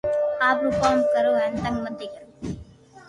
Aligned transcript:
آپرو 0.49 0.69
ڪوم 0.81 0.97
ڪرو 1.13 1.31
ھين 1.39 1.53
تنگ 1.63 1.77
متي 1.85 2.07
ڪرو 2.13 2.27